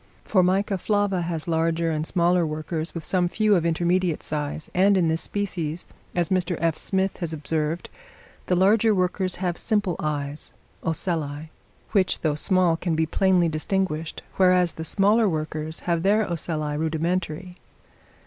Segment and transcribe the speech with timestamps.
[0.25, 5.09] Formica flava has larger and smaller workers, with some few of intermediate size; and, in
[5.09, 5.85] this species,
[6.15, 6.57] as Mr.
[6.59, 6.75] F.
[6.75, 7.87] Smith has observed,
[8.47, 10.53] the larger workers have simple eyes
[10.83, 11.51] (ocelli),
[11.91, 17.57] which, though small, can be plainly distinguished, whereas the smaller workers have their ocelli rudimentary.